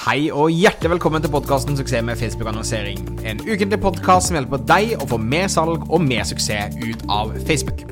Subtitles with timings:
[0.00, 3.02] Hei og hjertelig velkommen til podkasten Suksess med Facebook-annonsering.
[3.28, 7.34] En ukentlig podkast som hjelper deg å få mer salg og mer suksess ut av
[7.44, 7.82] Facebook.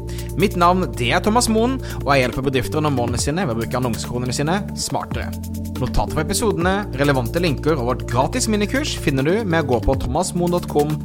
[0.41, 3.61] Mitt navn det er Thomas Moen, og jeg hjelper bedrifter nå målene sine ved å
[3.61, 5.29] bruke annonsekronene sine smartere.
[5.83, 10.01] Notater fra episodene, relevante linker og vårt gratis minikurs finner du med å gå på
[10.07, 10.97] thomasmoen.com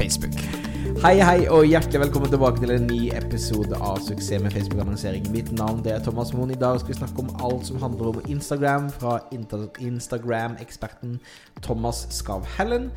[0.00, 0.69] facebook.
[1.00, 5.30] Hei, hei, og hjertelig velkommen tilbake til en ny episode av Suksess med Facebook-annonsering.
[5.32, 6.52] Mitt navn er Thomas Moen.
[6.52, 11.16] I dag skal vi snakke om alt som handler om Instagram fra Instagram-eksperten
[11.64, 12.90] Thomas Skav Hellen.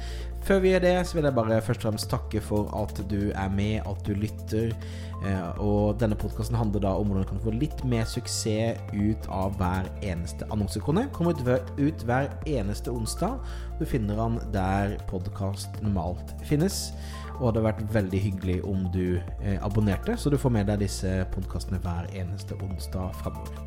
[0.43, 3.31] Før vi gjør det, så vil jeg bare først og fremst takke for at du
[3.31, 4.75] er med, at du lytter.
[5.23, 9.31] Eh, og denne podkasten handler da om hvordan du kan få litt mer suksess ut
[9.31, 13.39] av hver eneste ut hver, ut hver eneste onsdag.
[13.79, 16.89] Du finner den der podkast normalt finnes.
[17.39, 20.83] Og det hadde vært veldig hyggelig om du eh, abonnerte, så du får med deg
[20.85, 23.63] disse podkastene hver eneste onsdag framover.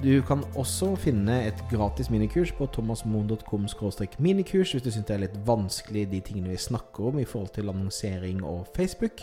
[0.00, 3.66] Du kan også finne et gratis minikurs på thomasmoen.com
[4.18, 7.52] minikurs hvis du syns det er litt vanskelig de tingene vi snakker om i forhold
[7.52, 9.20] til annonsering og Facebook.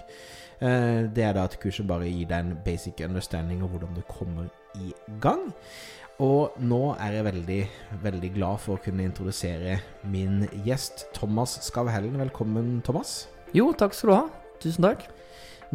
[0.62, 4.04] Eh, det er da et kurs bare gir deg en basic understanding av hvordan du
[4.10, 5.50] kommer i gang.
[6.22, 7.60] Og nå er jeg veldig,
[8.04, 12.18] veldig glad for å kunne introdusere min gjest, Thomas Skavhellen.
[12.22, 13.28] Velkommen, Thomas.
[13.58, 14.26] Jo, takk skal du ha.
[14.62, 15.08] Tusen takk.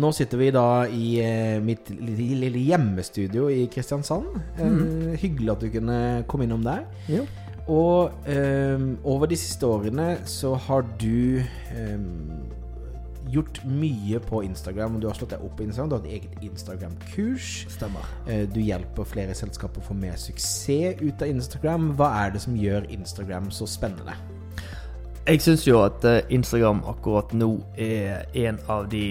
[0.00, 4.30] Nå sitter vi da i eh, mitt lille hjemmestudio i Kristiansand.
[4.56, 5.98] Eh, hyggelig at du kunne
[6.30, 6.86] komme innom der.
[7.12, 7.26] Jo.
[7.70, 12.00] Og eh, over de siste årene så har du eh,
[13.32, 14.96] gjort mye på Instagram.
[15.00, 17.52] Du har slått deg opp på Instagram, du har et eget Instagram-kurs.
[17.76, 18.08] Stemmer.
[18.26, 21.92] Eh, Du hjelper flere selskaper å få mer suksess ut av Instagram.
[22.00, 24.16] Hva er det som gjør Instagram så spennende?
[25.22, 29.02] Jeg syns jo at eh, Instagram akkurat nå er en av de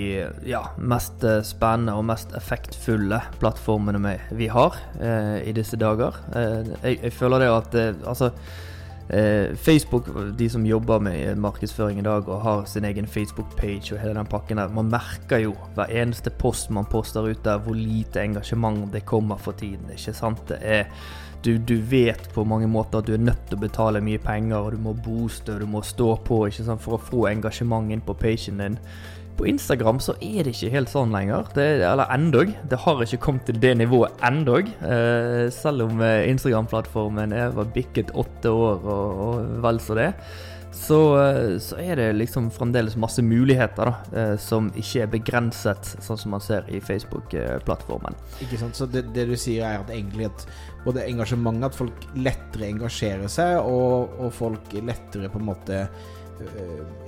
[0.43, 6.17] ja, mest eh, spennende og mest effektfulle plattformene vi- har eh, i disse dager.
[6.35, 8.31] Eh, jeg, jeg føler det at eh, altså
[9.13, 10.07] eh, Facebook,
[10.39, 14.29] de som jobber med markedsføring i dag og har sin egen Facebook-page og hele den
[14.31, 18.87] pakken der, man merker jo hver eneste post man poster ut der, hvor lite engasjement
[18.93, 19.91] det kommer for tiden.
[19.91, 20.47] Ikke sant?
[20.49, 20.85] Det er
[21.43, 24.59] du, du vet på mange måter at du er nødt til å betale mye penger,
[24.59, 27.89] og du må booste og du må stå på ikke sant, for å få engasjement
[27.91, 28.77] inn på pagen din.
[29.41, 31.47] På Instagram så er det ikke helt sånn lenger.
[31.55, 32.51] Det, eller endog.
[32.69, 34.69] Det har ikke kommet til det nivået endog.
[34.85, 40.11] Eh, selv om eh, Instagram-plattformen er var bikket åtte år og, og vel så det.
[40.77, 45.95] Så, eh, så er det liksom fremdeles masse muligheter da, eh, som ikke er begrenset,
[46.05, 48.21] sånn som man ser i Facebook-plattformen.
[48.45, 48.77] Ikke sant?
[48.77, 50.45] Så det, det du sier er at egentlig at
[50.85, 55.85] både engasjementet, at folk lettere engasjerer seg, og, og folk lettere på en måte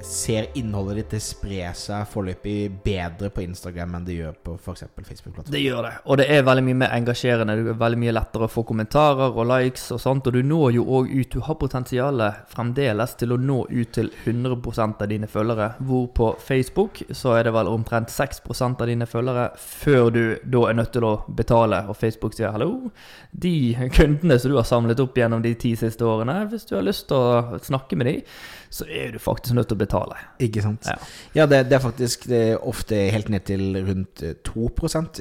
[0.04, 4.84] ser innholdet ditt det sprer seg foreløpig bedre på Instagram enn det gjør på f.eks.
[4.98, 5.54] Facebook-plattformen.
[5.54, 7.56] Det gjør det, og det er veldig mye mer engasjerende.
[7.56, 10.76] Det er veldig mye lettere å få kommentarer og likes og sånt, og du når
[10.78, 11.30] jo òg ut.
[11.34, 14.58] Du har potensialet fremdeles til å nå ut til 100
[14.90, 15.70] av dine følgere.
[15.88, 20.66] Hvor på Facebook så er det vel omtrent 6 av dine følgere før du da
[20.70, 22.92] er nødt til å betale, og Facebook sier hallo.
[23.32, 26.86] De kundene som du har samlet opp gjennom de ti siste årene, hvis du har
[26.86, 28.36] lyst til å snakke med dem,
[28.74, 30.18] så er du faktisk nødt til å betale.
[30.44, 30.86] Ikke sant?
[30.90, 30.96] Ja.
[31.42, 34.70] Ja, det, det er faktisk det er ofte helt ned til rundt eh, 2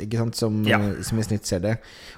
[0.05, 0.79] ikke sant, som, Ja.
[0.79, 1.77] eh, som i snitt ser det.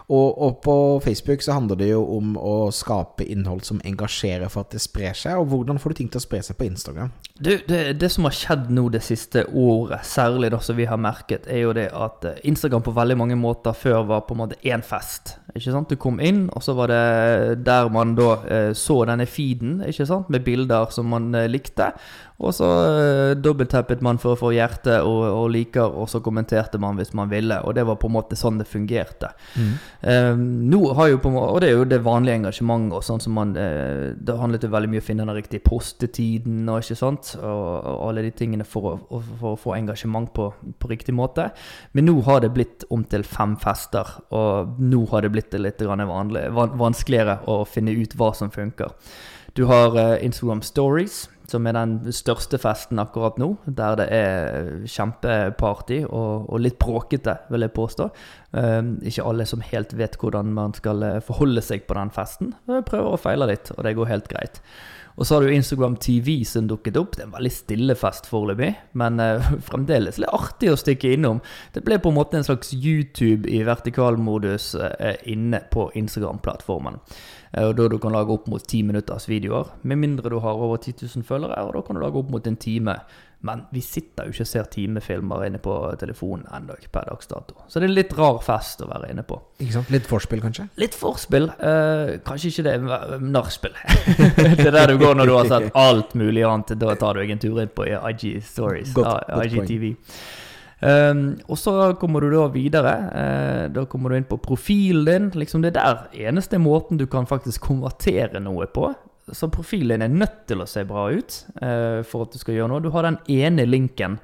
[0.09, 4.67] Og, og på Facebook så handler det jo om å skape innhold som engasjerer for
[4.67, 5.39] at det sprer seg.
[5.41, 7.13] Og hvordan får du ting til å spre seg på Instagram?
[7.35, 11.01] Du, det, det som har skjedd nå det siste året, særlig da som vi har
[11.01, 14.43] merket, er jo det at eh, Instagram på veldig mange måter før var på en
[14.45, 15.39] måte én fest.
[15.55, 15.89] Ikke sant?
[15.89, 20.07] Du kom inn, og så var det der man da eh, så denne feeden, ikke
[20.11, 20.29] sant?
[20.29, 21.95] med bilder som man eh, likte.
[22.43, 26.81] Og så uh, dobbelttappet man for å få hjerte og, og liker, og så kommenterte
[26.83, 27.61] man hvis man ville.
[27.63, 29.31] Og det var på en måte sånn det fungerte.
[30.05, 32.97] Eh, nå har jo på en måte, Og det er jo det vanlige engasjementet.
[32.99, 35.63] og sånn som man, uh, Det handlet jo veldig mye om å finne den riktige
[35.65, 37.63] postetiden og ikke sant, og,
[37.93, 41.51] og alle de tingene for å, for å få engasjement på, på riktig måte.
[41.93, 45.85] Men nå har det blitt om til fem fester, og nå har det blitt litt
[45.85, 48.91] vanlig, van, vanskeligere å finne ut hva som funker.
[49.55, 53.51] Du har Instagram Stories, som er den største festen akkurat nå.
[53.67, 58.09] Der det er kjempeparty og, og litt bråkete, vil jeg påstå.
[58.55, 62.55] Um, ikke alle som helt vet hvordan man skal forholde seg på den festen.
[62.67, 64.63] Prøver og feiler litt, og det går helt greit.
[65.15, 67.15] Og så har du Instagram TV som dukket opp.
[67.15, 71.43] Det er en veldig stille fest foreløpig, men uh, fremdeles litt artig å stikke innom.
[71.75, 76.99] Det ble på en måte en slags YouTube i vertikalmodus uh, inne på Instagram-plattformen.
[77.55, 80.59] Uh, og da du kan lage opp mot ti minutters videoer, med mindre du har
[80.59, 82.99] over 10 000 følgere, og da kan du lage opp mot en time
[83.45, 87.59] Men vi sitter jo ikke og ser timefilmer inne på telefonen ennå per dags dato.
[87.69, 89.37] Så det er en litt rar fest å være inne på.
[89.61, 89.91] Ikke sant?
[89.93, 90.65] Litt forspill, kanskje?
[90.81, 91.51] Litt forspill.
[91.53, 92.79] Eh, kanskje ikke det.
[93.21, 93.77] Nachspiel.
[94.63, 96.73] det er der du går når du har sett alt mulig annet.
[96.81, 98.97] Da tar du deg en tur inn på IG Stories.
[98.97, 99.19] Ja.
[99.45, 99.93] IGTV.
[100.85, 102.93] Um, og så kommer du da videre.
[103.13, 105.31] Uh, da kommer du inn på profilen din.
[105.37, 108.95] Liksom Det er der eneste måten du kan faktisk konvertere noe på.
[109.33, 112.73] Så profilen er nødt til å se bra ut eh, for at du skal gjøre
[112.75, 112.85] noe.
[112.85, 114.19] Du har den ene linken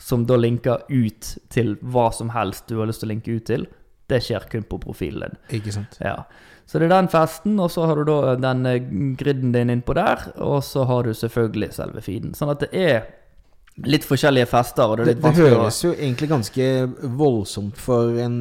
[0.00, 3.46] som da linker ut til hva som helst du har lyst til å linke ut
[3.48, 3.66] til.
[4.06, 5.38] Det skjer kun på profilen din.
[5.58, 5.98] Ikke sant?
[6.00, 6.22] Ja.
[6.66, 8.80] Så det er den festen, og så har du da den eh,
[9.18, 12.34] griden din innpå der, og så har du selvfølgelig selve feeden.
[12.34, 13.06] Sånn at det er
[13.84, 16.68] litt forskjellige fester, og det er litt det det høres jo egentlig ganske
[17.20, 18.38] voldsomt for en,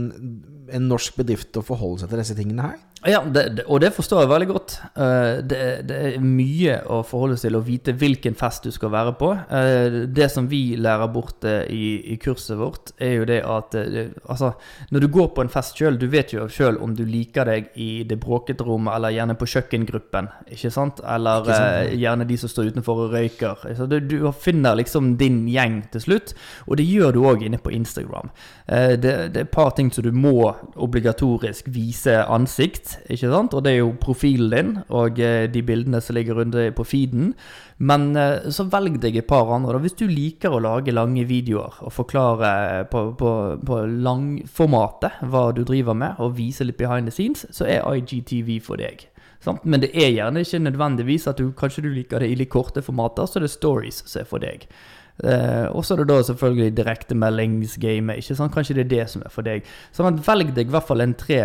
[0.74, 2.84] en norsk bedrift å forholde seg til disse tingene her.
[3.06, 4.76] Ja, det, det, og det forstår jeg veldig godt.
[4.98, 8.90] Eh, det, det er mye å forholde seg til å vite hvilken fest du skal
[8.94, 9.30] være på.
[9.46, 13.78] Eh, det som vi lærer bort eh, i, i kurset vårt, er jo det at
[13.78, 14.56] altså,
[14.90, 17.70] når du går på en fest sjøl, du vet jo sjøl om du liker deg
[17.78, 21.04] i det bråkete rommet, eller gjerne på kjøkkengruppen, ikke sant?
[21.06, 23.68] Eller Ikke sant, gjerne de som står utenfor og røyker.
[23.78, 26.34] Så du, du finner liksom din gjeng til slutt,
[26.66, 28.34] og det gjør du òg inne på Instagram.
[28.66, 33.54] Det, det er et par ting som du må obligatorisk vise ansikt, ikke sant?
[33.56, 37.34] Og det er jo profilen din og eh, de bildene som ligger rundt på feeden.
[37.78, 39.76] Men eh, så velg deg et par andre.
[39.76, 39.84] da.
[39.84, 43.32] Hvis du liker å lage lange videoer og forklare på, på,
[43.66, 48.58] på langformatet hva du driver med, og vise litt behind the scenes, så er IGTV
[48.64, 49.10] for deg.
[49.64, 52.82] Men det er gjerne ikke nødvendigvis at du kanskje du liker det i litt korte
[52.82, 54.66] formater, så det er stories som er for deg.
[55.24, 58.18] Eh, og så er det da selvfølgelig direktemeldingsgamet.
[58.20, 58.54] ikke sant?
[58.54, 59.68] Kanskje det er det som er for deg.
[59.96, 61.42] Sånn at velg deg i hvert fall en tre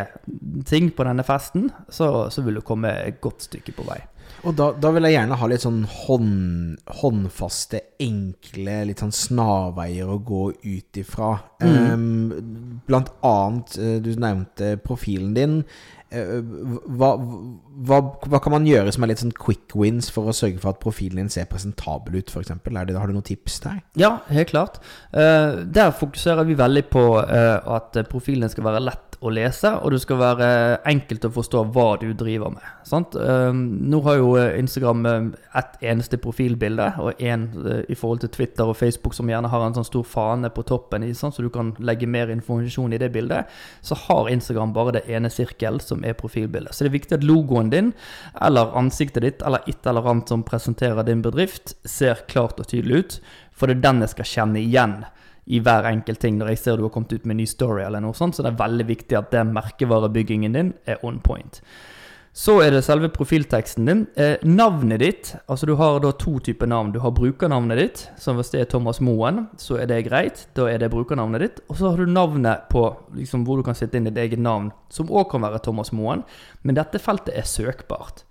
[0.67, 4.01] ting på denne festen, så, så vil du komme et godt stykke på vei.
[4.47, 10.09] Og da, da vil jeg gjerne ha litt sånn hånd, håndfaste, enkle, litt sånn snarveier
[10.09, 11.35] å gå ut ifra.
[11.61, 15.59] Um, blant annet, eh, du nevnte profilen din.
[16.11, 16.41] Eh,
[16.91, 17.11] Hva,
[17.87, 20.75] hva, hva kan man gjøre som er litt sånn quick wins for å sørge for
[20.75, 22.51] at profilen din ser presentabel ut, f.eks.?
[22.51, 23.79] Har du noen tips der?
[24.01, 24.81] Ja, helt klart.
[25.15, 29.93] Uh, der fokuserer vi veldig på uh, at profilen skal være lett å lese, og
[29.93, 30.47] det skal være
[30.89, 32.65] enkelt å forstå hva du driver med.
[32.89, 33.17] Sant?
[33.21, 35.27] Eh, nå har jo eh, Instagram eh,
[35.61, 37.45] ett eneste profilbilde, og én
[37.93, 41.05] i forhold til Twitter og Facebook som gjerne har en sånn stor fane på toppen,
[41.15, 41.37] sant?
[41.37, 43.53] så du kan legge mer informasjon i det bildet.
[43.85, 46.73] Så har Instagram bare det ene sirkel som er profilbildet.
[46.73, 47.93] Så det er viktig at logoen din,
[48.41, 53.05] eller ansiktet ditt, eller et eller annet som presenterer din bedrift, ser klart og tydelig
[53.05, 53.23] ut.
[53.53, 55.03] For det er den jeg skal kjenne igjen
[55.51, 57.83] i hver enkelt ting når jeg ser du har kommet ut med en ny story
[57.85, 58.37] eller noe sånt.
[58.37, 61.61] Så det er veldig viktig at den merkevarebyggingen din er on point.
[62.33, 64.05] Så er det selve profilteksten din.
[64.15, 66.93] Eh, navnet ditt, altså du har da to typer navn.
[66.95, 70.45] Du har brukernavnet ditt, som hvis det er Thomas Moen, så er det greit.
[70.55, 71.59] Da er det brukernavnet ditt.
[71.69, 72.85] Og så har du navnet på
[73.19, 76.23] liksom, hvor du kan sette inn ditt eget navn, som òg kan være Thomas Moen.
[76.63, 78.23] Men dette feltet er søkbart.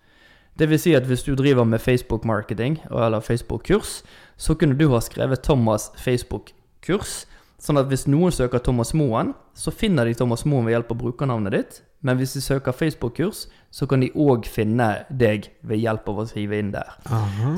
[0.59, 4.01] Det vil si at hvis du driver med Facebook-marketing eller Facebook-kurs,
[4.37, 5.91] så kunne du ha skrevet Thomas
[6.79, 7.25] Facebook-kurs.
[7.59, 10.97] Sånn at hvis noen søker Thomas Moen, så finner de Thomas Moen ved hjelp av
[11.01, 11.81] brukernavnet ditt.
[12.01, 16.25] Men hvis de søker Facebook-kurs, så kan de òg finne deg ved hjelp av å
[16.29, 16.93] skrive inn der.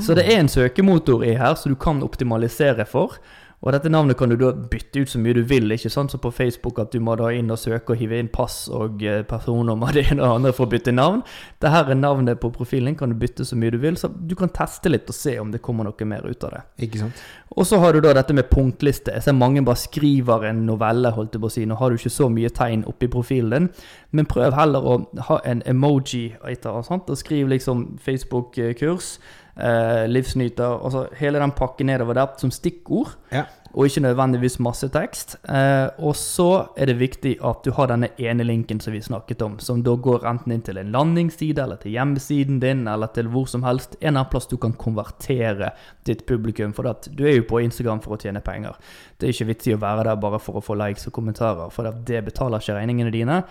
[0.02, 3.20] Så det er en søkemotor i her, som du kan optimalisere for.
[3.62, 6.10] Og dette navnet kan du da bytte ut så mye du vil, ikke sant?
[6.10, 9.04] Så på Facebook at du må da inn og søke og hive inn pass og
[9.06, 11.22] eh, personnummer det ene og det andre for å bytte navn.
[11.62, 13.98] Dette er navnet på profilen, kan du bytte så mye du vil.
[14.00, 16.64] Så du kan teste litt og se om det kommer noe mer ut av det.
[16.88, 17.22] Ikke sant?
[17.52, 19.14] Og så har du da dette med punktliste.
[19.14, 21.66] Jeg ser mange bare skriver en novelle, holdt jeg på å si.
[21.68, 23.68] Nå har du ikke så mye tegn oppi profilen din,
[24.16, 24.96] men prøv heller å
[25.28, 27.10] ha en emoji etter, sant?
[27.10, 29.18] og skriv liksom Facebook-kurs,
[29.56, 33.16] eh, livsnyter, altså hele den pakken nedover der som stikkord.
[33.32, 33.48] Ja.
[33.72, 35.38] Og ikke nødvendigvis masse tekst.
[35.48, 39.42] Eh, og så er det viktig at du har denne ene linken som vi snakket
[39.42, 43.30] om, som da går enten inn til en landingsside, eller til hjemmesiden din, eller til
[43.32, 43.96] hvor som helst.
[44.00, 45.72] En eller annen plass du kan konvertere
[46.04, 48.76] ditt publikum, for at du er jo på Instagram for å tjene penger.
[49.16, 51.72] Det er ikke vits i å være der bare for å få likes og kommentarer,
[51.72, 53.42] for det betaler ikke regningene dine.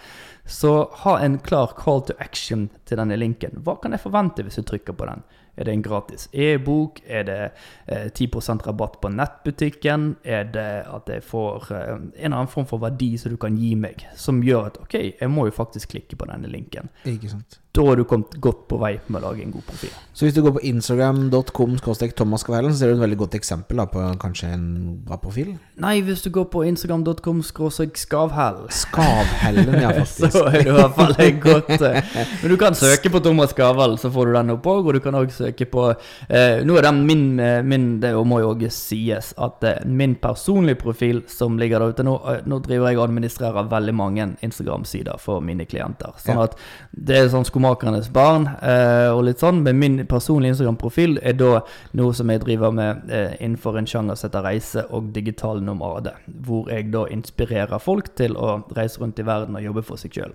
[0.45, 3.57] Så ha en klar call to action til denne linken.
[3.65, 5.25] Hva kan jeg forvente hvis jeg trykker på den?
[5.55, 7.01] Er det en gratis e-bok?
[7.05, 7.39] Er det
[7.87, 10.15] eh, 10% rabatt på nettbutikken?
[10.23, 13.57] Er det at jeg får eh, en eller annen form for verdi som du kan
[13.59, 16.91] gi meg, som gjør at ok, jeg må jo faktisk klikke på denne linken.
[17.05, 17.59] Ikke sant.
[17.71, 19.91] Da har du kommet godt på vei med å lage en god profil.
[20.11, 21.77] Så hvis du går på instagram.com
[22.19, 24.65] Thomas Kvelden, så er det et veldig godt eksempel da, på kanskje en
[25.07, 25.53] bra profil.
[25.79, 30.35] Nei, hvis du går på instagram.com skavhell Skavhellen, ja, faktisk.
[30.35, 32.11] så er du i hvert fall en godt eh,
[32.41, 34.89] Men du kan søke på Thomas Skavhell, så får du den opp òg.
[34.91, 38.41] Og du kan òg søke på eh, Nå er den min, eh, min Det må
[38.43, 42.59] jo òg sies at eh, min personlige profil som ligger der ute nå eh, Nå
[42.67, 46.13] driver jeg og administrerer veldig mange Instagram-sider for mine klienter.
[46.19, 46.59] Sånn at
[46.91, 49.61] det er sånn skomakernes barn eh, og litt sånn.
[49.63, 51.61] Men min personlige Instagram-profil er da
[51.97, 56.13] noe som jeg driver med eh, innenfor en sjanger som heter reise og digital nomade.
[56.45, 60.17] Hvor jeg da inspirerer folk til å reise rundt i verden og jobbe for seg
[60.17, 60.33] sjøl.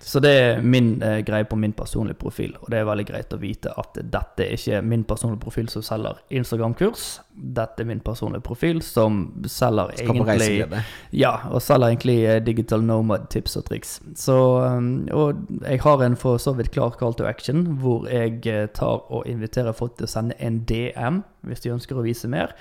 [0.00, 3.36] Så det er min eh, greie på min personlige profil, og det er veldig greit
[3.36, 7.06] å vite at dette er ikke min personlige profil som selger Instagram-kurs.
[7.34, 12.84] Dette er min personlige profil som selger Skal egentlig ja, og selger egentlig eh, digital
[12.84, 13.98] nomad tips og triks.
[14.18, 18.46] Så, um, og jeg har en for så vidt klar call to action, hvor jeg
[18.46, 22.28] eh, tar og inviterer folk til å sende en DM hvis de ønsker å vise
[22.30, 22.54] mer.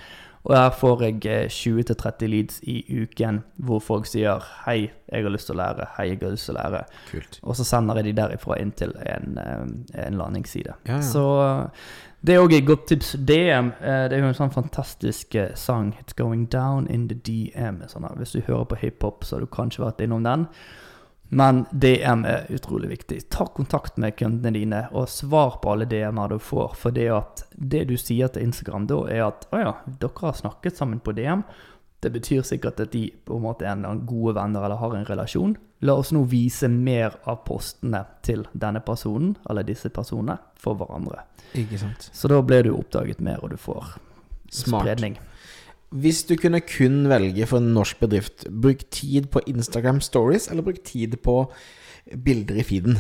[0.43, 5.31] Og her får jeg eh, 20-30 leads i uken hvor folk sier 'hei, jeg har
[5.31, 6.83] lyst til å lære', 'hei, jeg har lyst til å lære'.
[7.11, 7.39] Kult.
[7.43, 10.73] Og så sender jeg de derifra inn til en, eh, en landingsside.
[10.87, 11.01] Ja, ja.
[11.01, 11.69] Så eh,
[12.25, 13.15] det er òg et godt tips.
[13.19, 15.93] DM eh, det er jo en sånn fantastisk eh, sang.
[15.95, 17.87] 'It's Going Down in the DM'.
[17.87, 20.47] Sånn, hvis du hører på hiphop, så har du kanskje vært innom den.
[21.29, 23.29] Men DM er utrolig viktig.
[23.29, 26.75] Ta kontakt med kundene dine, og svar på alle DM-er du får.
[26.77, 30.33] For det at det du sier til Instagram da, er at 'Å ja, dere har
[30.33, 31.43] snakket sammen på DM'.
[32.01, 35.05] Det betyr sikkert at de på en måte er en gode venner eller har en
[35.05, 35.57] relasjon.
[35.81, 41.23] La oss nå vise mer av postene til denne personen, eller disse personene, for hverandre.
[41.55, 42.09] Ikke sant.
[42.13, 43.97] Så da blir du oppdaget mer, og du får
[44.51, 44.83] Smart.
[44.83, 45.17] spredning.
[45.93, 50.65] Hvis du kunne kun velge for en norsk bedrift, bruk tid på Instagram stories, eller
[50.65, 51.43] bruk tid på
[52.25, 52.97] bilder i feeden?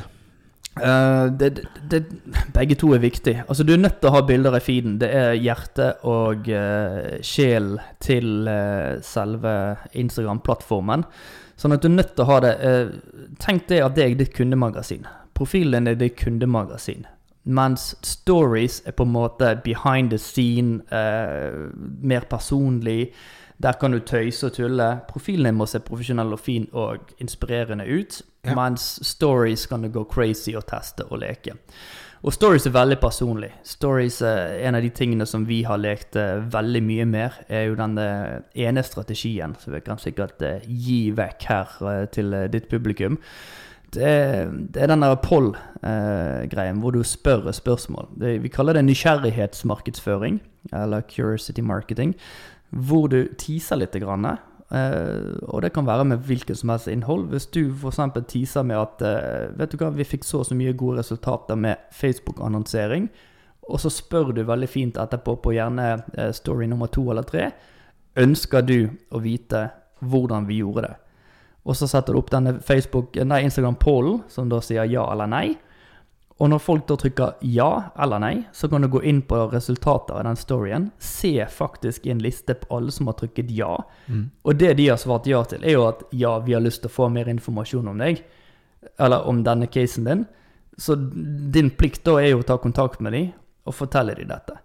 [0.73, 2.05] Uh, det, det,
[2.53, 3.35] begge to er viktig.
[3.47, 4.97] Altså, du er nødt til å ha bilder i feeden.
[5.01, 9.53] Det er hjerte og uh, sjel til uh, selve
[9.93, 11.05] Instagram-plattformen.
[11.57, 12.53] Sånn at du er nødt til å ha det.
[13.39, 15.05] tenk det at det er ditt kundemagasin.
[15.37, 17.05] Profilen er ditt kundemagasin.
[17.43, 21.69] Mens stories er på en måte behind the scene, eh,
[22.01, 23.11] mer personlig.
[23.63, 24.99] Der kan du tøyse og tulle.
[25.09, 28.21] Profilen din må se profesjonell og fin og inspirerende ut.
[28.45, 28.55] Ja.
[28.55, 31.53] Mens stories kan du gå crazy og teste og leke.
[32.23, 33.49] Og stories er veldig personlig.
[33.67, 37.67] Stories er En av de tingene som vi har lekt eh, veldig mye mer, er
[37.67, 42.33] jo den eh, ene strategien som vi kan sikkert eh, gi vekk her eh, til
[42.33, 43.19] eh, ditt publikum.
[43.93, 48.09] Det er, det er den der poll-greien hvor du spør spørsmål.
[48.19, 50.39] Det, vi kaller det nysgjerrighetsmarkedsføring,
[50.73, 52.15] eller curiosity marketing,
[52.69, 53.93] hvor du teaser litt.
[54.01, 57.27] Grann, eh, og det kan være med hvilket som helst innhold.
[57.29, 58.01] Hvis du f.eks.
[58.27, 61.59] teaser med at eh, vet du hva, vi fikk så og så mye gode resultater
[61.59, 63.09] med Facebook-annonsering,
[63.69, 67.51] og så spør du veldig fint etterpå på gjerne eh, story nummer to eller tre,
[68.19, 68.77] ønsker du
[69.13, 69.67] å vite
[70.03, 70.95] hvordan vi gjorde det?
[71.63, 75.45] Og så setter du opp denne Instagram-pollen som da sier ja eller nei.
[76.41, 77.69] Og når folk da trykker ja
[78.03, 80.89] eller nei, så kan du gå inn på resultatet av den storyen.
[80.99, 83.77] Se faktisk i en liste på alle som har trykket ja.
[84.43, 86.91] Og det de har svart ja til, er jo at ja, vi har lyst til
[86.91, 88.23] å få mer informasjon om deg.
[88.99, 90.25] Eller om denne casen din.
[90.75, 90.97] Så
[91.53, 93.31] din plikt da er jo å ta kontakt med dem
[93.63, 94.57] og fortelle dem dette.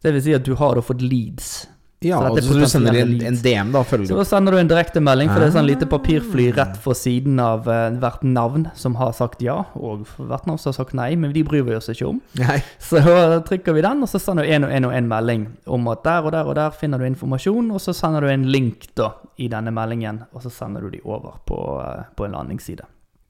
[0.00, 1.66] Det vil si at du har da fått leads.
[2.00, 3.36] Ja, Så så du sender en, en.
[3.42, 5.90] DM, da, følger Så sender du en direktemelding, for det er sånn lite Ah.
[5.96, 10.60] papirfly rett for siden av uh, hvert navn som har sagt ja, og hvert navn
[10.62, 12.20] som har sagt nei, men de bryr vi oss ikke om.
[12.38, 12.60] Nei.
[12.90, 15.48] Så uh, trykker vi den, og så sender du en og en og en melding
[15.66, 18.46] om at der og der og der finner du informasjon, og så sender du en
[18.46, 22.38] link da i denne meldingen, og så sender du de over på, uh, på en
[22.38, 22.86] landingsside.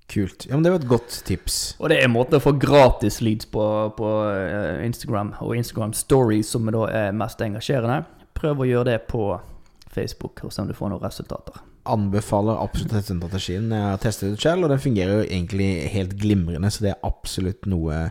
[0.08, 0.46] Kult.
[0.48, 1.74] Ja, men det var et godt tips.
[1.80, 3.64] Og det er en måte å få gratis leads på,
[3.96, 8.06] på eh, Instagram, og Instagram Stories som da er mest engasjerende.
[8.38, 9.32] Prøv å gjøre det på
[9.90, 11.58] Facebook, og se om du får noen resultater.
[11.88, 13.70] Anbefaler absolutt denne strategien.
[13.72, 17.06] Jeg har testet det selv, og den fungerer jo egentlig helt glimrende, så det er
[17.08, 18.02] absolutt noe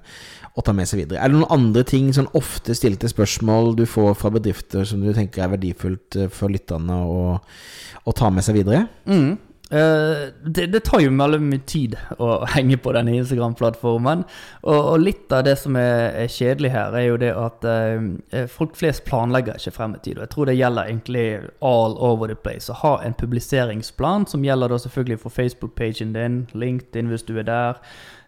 [0.57, 1.21] å ta med seg videre.
[1.21, 5.11] Er det noen andre ting, sånn ofte stilte spørsmål du får fra bedrifter som du
[5.15, 8.87] tenker er verdifullt eh, for lytterne å, å ta med seg videre?
[9.05, 9.37] Mm.
[9.71, 14.23] Eh, det, det tar jo veldig mye tid å henge på denne Instagram-plattformen.
[14.63, 18.45] Og, og litt av det som er, er kjedelig her, er jo det at uh,
[18.51, 20.17] folk flest planlegger ikke frem i tid.
[20.17, 21.25] Og jeg tror det gjelder egentlig
[21.59, 22.71] all over the place.
[22.71, 27.49] Å ha en publiseringsplan som gjelder da selvfølgelig for Facebook-pagen din, LinkedIn hvis du er
[27.49, 27.81] der,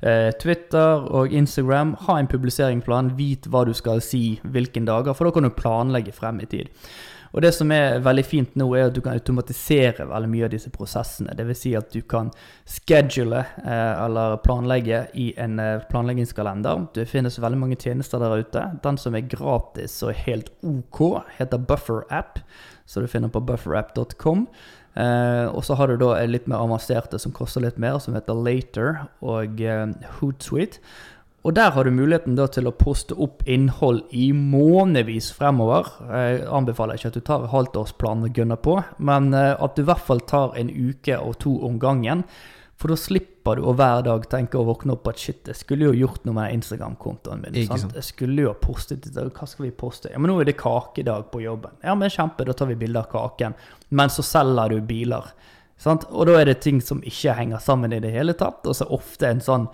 [0.04, 1.96] uh, Twitter og Instagram.
[2.10, 6.16] Ha en publiseringsplan, vit hva du skal si hvilken dager, for da kan du planlegge
[6.16, 6.68] frem i tid.
[7.34, 10.54] Og det som er veldig fint nå, er at du kan automatisere veldig mye av
[10.54, 11.36] disse prosessene.
[11.38, 11.62] Dvs.
[11.62, 12.32] Si at du kan
[12.70, 16.88] schedule eh, eller planlegge i en eh, planleggingskalender.
[16.96, 18.66] Det finnes veldig mange tjenester der ute.
[18.84, 21.04] Den som er gratis og helt OK,
[21.38, 22.42] heter Buffer App,
[22.90, 24.48] så du finner på bufferapp.com.
[25.00, 28.36] Eh, og så har du da litt mer avanserte som koster litt mer, som heter
[28.36, 29.86] Later og eh,
[30.20, 30.82] Hootsuite.
[31.48, 35.88] Og der har du muligheten da til å poste opp innhold i månedsvis fremover.
[36.12, 39.88] Jeg anbefaler ikke at du tar halvtårsplanen og gunner på, men eh, at du i
[39.88, 42.26] hvert fall tar en uke og to om gangen.
[42.80, 45.90] For da slipper du å hver dag tenke og våkne opp at shit, jeg skulle
[45.90, 47.58] jo gjort noe med Instagram-kontoen min.
[47.68, 47.84] Sant?
[47.84, 47.96] sant.
[48.00, 49.26] Jeg skulle jo ha postet det.
[49.36, 50.12] Hva skal vi poste?
[50.14, 51.76] Ja, men nå er det kakedag på jobben.
[51.84, 53.58] Ja, men kjempe, da tar vi bilde av kaken.
[53.96, 55.28] Men så selger du biler.
[55.80, 56.06] Sant?
[56.12, 58.66] Og da er det ting som ikke henger sammen i det hele tatt.
[58.68, 59.70] Og så ofte en sånn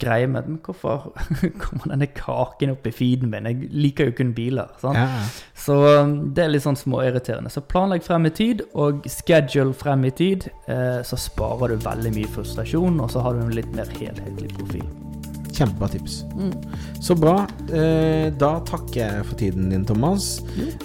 [0.00, 1.10] greie med Men hvorfor
[1.62, 3.48] kommer denne kaken opp i feeden min?
[3.50, 4.72] Jeg liker jo kun biler.
[4.80, 4.96] Sant?
[4.96, 5.26] Ja.
[5.52, 7.52] Så um, det er litt sånn småirriterende.
[7.52, 10.48] Så planlegg frem i tid, og schedule frem i tid.
[10.72, 14.54] Eh, så sparer du veldig mye frustrasjon, og så har du en litt mer helhetlig
[14.56, 14.88] profil.
[15.52, 16.24] Kjempebra tips.
[17.02, 17.46] Så bra.
[17.68, 20.24] Eh, da takker jeg for tiden din, Thomas.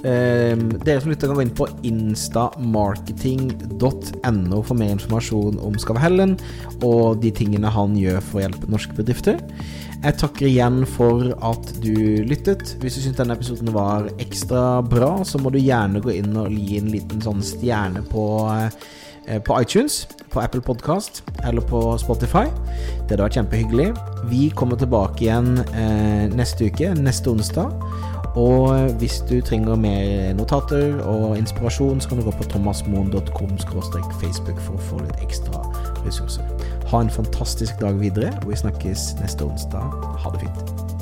[0.03, 6.33] Eh, dere som lytter kan gå inn på instamarketing.no for mer informasjon om Skavhellen
[6.85, 9.37] og de tingene han gjør for å hjelpe norske bedrifter.
[9.97, 12.75] Jeg takker igjen for at du lyttet.
[12.83, 16.53] Hvis du syns denne episoden var ekstra bra, så må du gjerne gå inn og
[16.53, 18.69] gi en liten sånn stjerne på eh,
[19.45, 22.45] på iTunes, på Apple Podcast eller på Spotify.
[23.07, 23.87] Det hadde vært kjempehyggelig.
[24.31, 27.73] Vi kommer tilbake igjen eh, neste uke, neste onsdag.
[28.37, 33.57] Og hvis du trenger mer notater og inspirasjon, så kan du gå på thomasmoen.com
[34.21, 35.63] Facebook for å få litt ekstra
[36.05, 36.45] ressurser.
[36.91, 39.89] Ha en fantastisk dag videre, og vi snakkes neste onsdag.
[40.21, 40.96] Ha det fint.